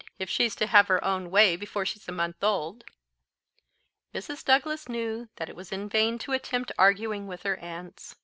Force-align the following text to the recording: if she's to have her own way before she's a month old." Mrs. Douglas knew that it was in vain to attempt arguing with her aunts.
if 0.17 0.27
she's 0.27 0.55
to 0.55 0.65
have 0.65 0.87
her 0.87 1.05
own 1.05 1.29
way 1.29 1.55
before 1.55 1.85
she's 1.85 2.07
a 2.07 2.11
month 2.11 2.43
old." 2.43 2.83
Mrs. 4.15 4.43
Douglas 4.43 4.89
knew 4.89 5.29
that 5.35 5.47
it 5.47 5.55
was 5.55 5.71
in 5.71 5.87
vain 5.89 6.17
to 6.25 6.31
attempt 6.33 6.71
arguing 6.75 7.27
with 7.27 7.43
her 7.43 7.57
aunts. 7.57 8.15